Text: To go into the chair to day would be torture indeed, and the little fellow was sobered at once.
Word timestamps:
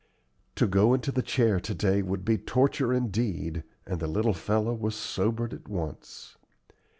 To 0.55 0.65
go 0.65 0.95
into 0.95 1.11
the 1.11 1.21
chair 1.21 1.59
to 1.59 1.75
day 1.75 2.01
would 2.01 2.25
be 2.25 2.39
torture 2.39 2.91
indeed, 2.91 3.63
and 3.85 3.99
the 3.99 4.07
little 4.07 4.33
fellow 4.33 4.73
was 4.73 4.95
sobered 4.95 5.53
at 5.53 5.67
once. 5.67 6.37